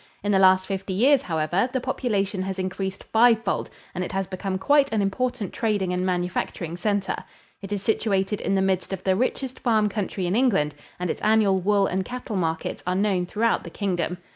[0.23, 4.25] In the last fifty years, however, the population has increased five fold and it has
[4.25, 7.17] become quite on important trading and manufacturing center.
[7.61, 11.21] It is situated in the midst of the richest farm country in England and its
[11.21, 14.17] annual wool and cattle markets are known throughout the Kingdom.